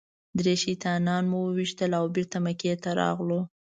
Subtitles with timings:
[0.39, 3.39] درې شیطانان مو وويشتل او بېرته مکې ته راغلو.